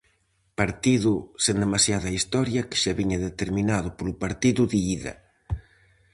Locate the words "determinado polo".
3.29-4.13